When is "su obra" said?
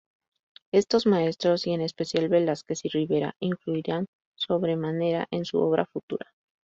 5.45-5.85